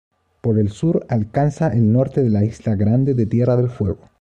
Por 0.41 0.57
el 0.57 0.71
sur 0.71 1.05
alcanza 1.09 1.67
el 1.67 1.91
norte 1.93 2.23
de 2.23 2.31
la 2.31 2.43
isla 2.43 2.73
Grande 2.73 3.13
de 3.13 3.27
Tierra 3.27 3.55
del 3.55 3.69
Fuego. 3.69 4.07